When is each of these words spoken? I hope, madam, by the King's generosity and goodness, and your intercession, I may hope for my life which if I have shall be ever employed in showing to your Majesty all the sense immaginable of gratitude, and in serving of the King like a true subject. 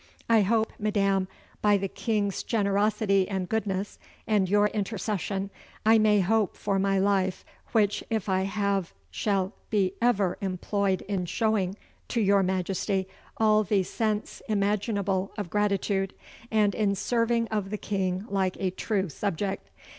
I 0.27 0.41
hope, 0.41 0.73
madam, 0.79 1.27
by 1.61 1.77
the 1.77 1.87
King's 1.87 2.41
generosity 2.41 3.29
and 3.29 3.47
goodness, 3.47 3.99
and 4.25 4.49
your 4.49 4.65
intercession, 4.69 5.51
I 5.85 5.99
may 5.99 6.21
hope 6.21 6.57
for 6.57 6.79
my 6.79 6.97
life 6.97 7.45
which 7.71 8.03
if 8.09 8.27
I 8.27 8.41
have 8.41 8.95
shall 9.11 9.53
be 9.69 9.93
ever 10.01 10.39
employed 10.41 11.01
in 11.03 11.27
showing 11.27 11.75
to 12.07 12.19
your 12.19 12.41
Majesty 12.41 13.07
all 13.37 13.63
the 13.63 13.83
sense 13.83 14.41
immaginable 14.49 15.33
of 15.37 15.51
gratitude, 15.51 16.15
and 16.49 16.73
in 16.73 16.95
serving 16.95 17.47
of 17.49 17.69
the 17.69 17.77
King 17.77 18.25
like 18.27 18.57
a 18.59 18.71
true 18.71 19.07
subject. 19.07 19.69